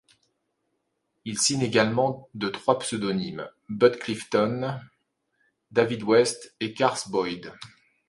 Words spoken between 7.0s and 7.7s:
Boyd.